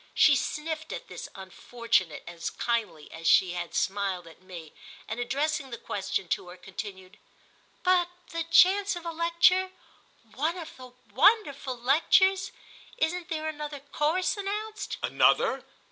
[0.15, 4.73] She sniffed at this unfortunate as kindly as she had smiled at me
[5.07, 7.19] and, addressing the question to her, continued:
[7.83, 12.51] "But the chance of a lecture—one of the wonderful lectures?
[12.97, 15.63] Isn't there another course announced?" "Another?